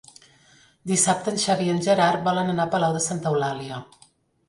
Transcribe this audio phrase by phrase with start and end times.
[0.91, 3.83] Dissabte en Xavi i en Gerard volen anar a Palau de Santa Eulàlia.